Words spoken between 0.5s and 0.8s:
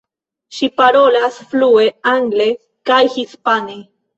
Ŝi